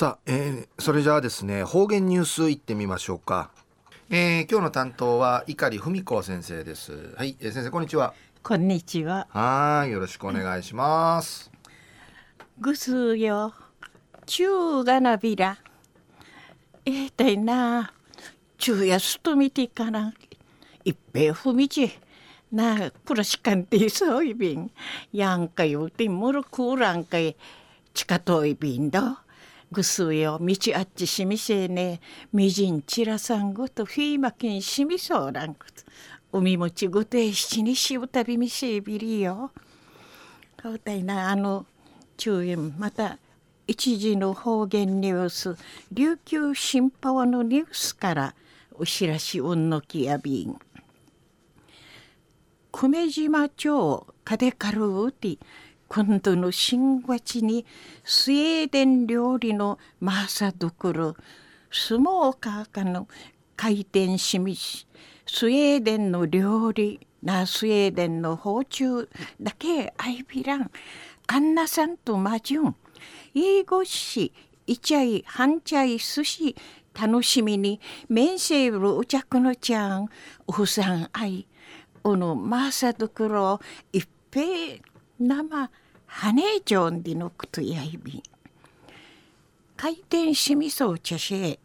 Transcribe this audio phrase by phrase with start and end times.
[0.00, 3.50] さあ、えー、それじゃあですね方言ニュースいってみましょうか、
[4.08, 7.14] えー、今日の担当は碇文子先生です。
[7.18, 8.14] はい、えー、先生こんにちは。
[8.42, 9.28] こんにちは。
[9.28, 11.50] はいよろしくお願いします。
[12.58, 13.52] ぐすよ。
[14.24, 15.58] 中がなびら。
[16.86, 17.92] えー、たいな。
[18.56, 20.14] 中やすとみてから
[20.82, 21.90] いっぺふみち。
[22.50, 24.70] なプラシカンティソイビン
[25.12, 27.36] やんかよてもるくらんかい。
[27.92, 29.18] 近といびんど
[29.72, 32.00] ぐすよ道あっちしみせえね
[32.32, 35.64] みじんちらさんごとフィーマキンしみそうらんこ
[36.32, 39.50] と海もちごてしにしぶたびみせえびりよ。
[40.56, 41.66] かうたいなあの
[42.16, 43.18] 中円また
[43.66, 45.56] 一時の方言ニュース
[45.92, 48.34] 琉球新報のニュースから
[48.74, 50.56] お知らしうんのきやびん。
[52.72, 55.38] 久米島町カデカルウティ
[55.92, 57.66] 今度の新月に
[58.04, 61.14] スウェーデン料理のマーサドクル
[61.68, 63.08] スモーカーかの
[63.56, 64.86] 回転しみし
[65.26, 69.04] スウェーデンの料理なスウェーデンの包丁
[69.40, 70.70] だけアイビラン
[71.26, 72.76] アンナさんとマジュン。
[73.34, 74.32] 英語し
[74.68, 76.54] イチャイハンチャイ寿司
[76.94, 77.80] 楽しみに。
[78.08, 80.08] メンセールお着のちゃん
[80.46, 81.48] おふさんあい。
[82.04, 83.58] おのマーサドクロ
[83.92, 84.89] 一平生ハ
[86.32, 88.22] ネジョンディノクトヤイビ
[89.76, 91.58] 回転しみそうちゃし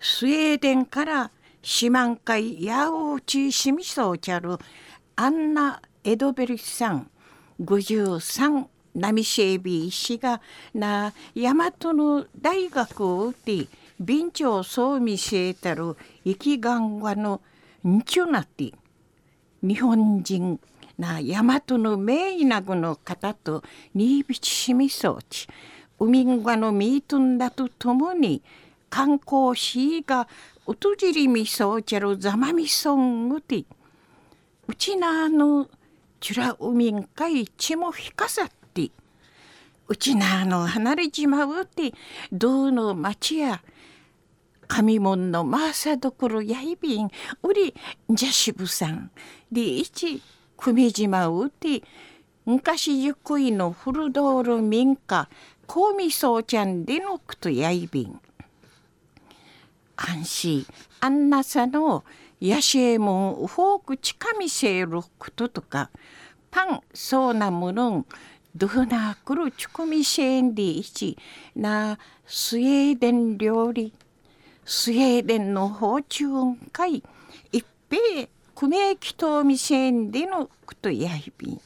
[0.00, 1.30] スウェーデンから
[1.60, 4.56] 四万回ヤオチしみそうちゃる
[5.16, 7.10] アンナ・エドベルさん
[7.62, 10.40] 53ナミシェービー氏が
[10.72, 13.66] な大和の大学を打って
[14.00, 17.42] 便長そう見せたる生きがんわの
[17.86, 18.72] んちゅなって
[19.62, 20.58] 日本人
[20.98, 23.62] な大和の名医なぐの方と
[23.94, 25.46] 新びちしみそうち
[26.00, 28.42] 海んがのミートンだとともに
[28.90, 30.28] 観光しが
[30.66, 33.64] うとじりみそうちゃるざまみそんうて
[34.66, 35.68] うちなあの
[36.20, 38.90] ちゅら海んかいちもひかさって
[39.88, 41.92] うちなあの離れちまうて
[42.32, 43.62] どうの町や
[44.66, 47.08] 神門のマーサどころやいびん
[47.42, 47.74] うり
[48.10, 49.10] じゃしぶさん。
[49.50, 50.20] でいち
[50.58, 51.82] 久米島うて
[52.44, 55.28] 昔ゆくいの古道路民家
[55.66, 58.20] コミソちゃんでのくとやいびん。
[59.96, 60.66] 安心。
[61.00, 62.04] あんなさの
[62.40, 65.90] やしえもんフォーク近みせることとか
[66.50, 68.06] パンそうなものん
[68.56, 71.16] どうなくるちこみせんでいち
[71.54, 73.92] なスウェーデン料理
[74.64, 77.02] スウェーデンの包丁かい
[77.52, 78.28] 一平久
[78.60, 81.60] 米きとみせんでのことやいびん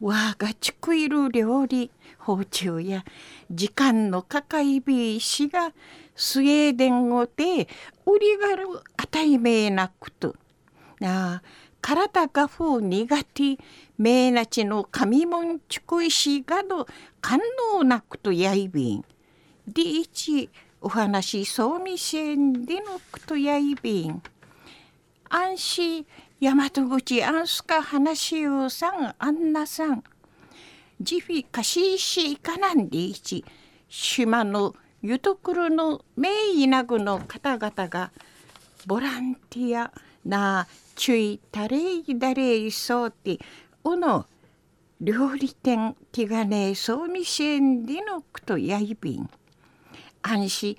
[0.00, 3.04] わがちくいる料理包丁や
[3.48, 5.72] 時間のかかいびいしが
[6.16, 7.68] スウェーデン語で
[8.04, 8.66] 売りがる
[8.96, 10.34] あたいめいなくと
[10.98, 11.40] な
[11.80, 13.58] 体がふう苦手
[13.96, 16.88] めいなちの神もんちくいしがど
[17.20, 17.38] 感
[17.72, 19.04] 能なくとやいびん。
[19.68, 20.50] でいち
[20.80, 24.20] お話そうみせんでのくとやいびん。
[25.30, 26.06] 安心
[26.40, 30.02] 大和口アンスカ話をさんあんなさん。
[31.00, 33.44] ジフィカシーシーカナンディーチ
[33.88, 38.10] 島のゆとくるの名医なぐの方々が
[38.86, 39.92] ボランティア
[40.24, 43.38] なちゅいたれいだれいそうて
[43.84, 44.26] おの
[45.00, 49.30] 料理店ティガネそうみせんでのくとやいびん。
[50.22, 50.76] 安心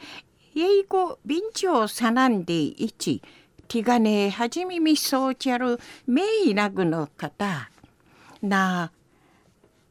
[0.55, 3.21] 英語便長さなんでいち
[3.69, 7.69] ティガネはじみみそうちゃる名医なぐの方
[8.41, 8.91] な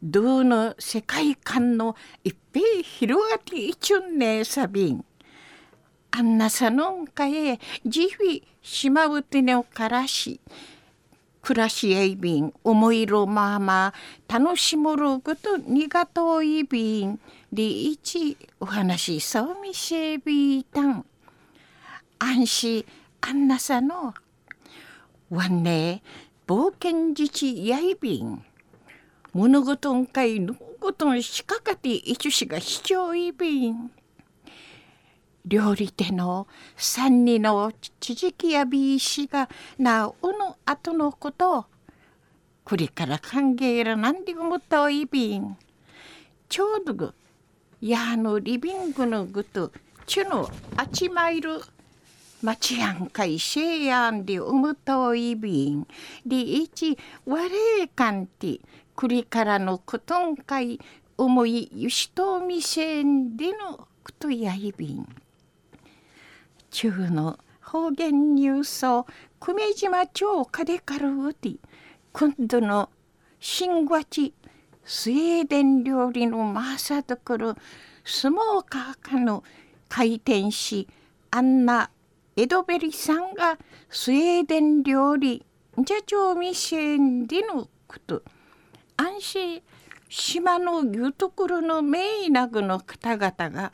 [0.03, 1.95] どの世界観の
[2.25, 5.05] 一平広がりいちゅんねさびん。
[6.11, 10.41] あんなさのんかえじひしまうてねおからし。
[11.41, 13.95] 暮らしえいびん思いろまあま
[14.29, 17.21] あ楽しもることにがといびん
[17.53, 21.07] りいちお話そうみせびたん。
[22.19, 22.85] 安心
[23.21, 24.15] あんなさの
[25.31, 26.03] わんね
[26.47, 28.43] 冒険自治やいびん。
[29.35, 33.91] 物事んかいぬことんしかかていちしがしちょいびん。
[35.45, 39.49] 料理手の三人のちじきやびいしが
[39.79, 41.67] なおの後のこと
[42.65, 45.57] くりから歓迎らなんで思ったおいびん。
[46.49, 47.15] ちょうどぐ
[47.81, 49.73] やのリビングのぐと
[50.07, 51.61] ちゅのあちまいる
[52.41, 55.87] まちやんかいシェやんで思ったおいびん。
[56.25, 56.97] でいち
[57.27, 58.61] われかんて
[58.95, 60.79] 栗からのことんかい
[61.17, 65.09] 思いゆしとみせんでのくとやいびん
[66.71, 69.07] 中の方言ニュースを
[69.41, 71.59] 久米島町カデカルウティ
[72.13, 72.89] 今度の
[73.41, 74.33] 新和地
[74.85, 77.55] スウェーデン料理のマーサドクル
[78.05, 79.43] スモーカーカの
[79.89, 80.89] 開店し
[81.31, 81.91] アンナ・
[82.39, 83.59] エドベリさんが
[83.91, 85.45] スウェーデン料理
[85.77, 88.23] じゃちょうみせんでのこと
[88.97, 89.63] 安心
[90.09, 93.73] 島のいうところのメイナグの方々が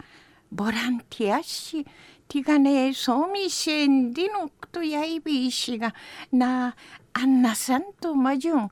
[0.50, 1.84] ボランティアし
[2.26, 5.94] ティガネそうみせんでのことやいびいしが
[6.32, 6.76] なあ
[7.12, 8.70] アンナさんとまじゅん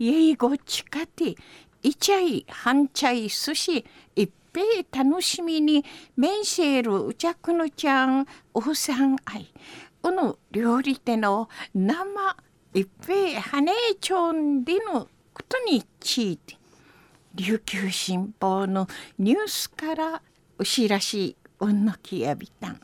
[0.00, 1.36] イエゴチカティ
[1.84, 3.84] イチャイハンチャイ寿司
[4.16, 5.84] 一平楽しみに
[6.16, 9.52] メンシェルうちゃくのちゃんおさんあい
[10.02, 12.36] この料理店の生
[12.74, 16.56] 一平はねちょんでのことについて
[17.34, 18.88] 琉球新報の
[19.18, 20.22] ニュースから
[20.58, 22.80] お知らしうんのきやびたん。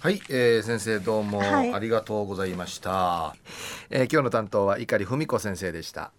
[0.00, 3.40] はい、えー、先生どうもありがとうございました、はい、
[3.90, 6.10] えー、今日の担当は碇文子先生でした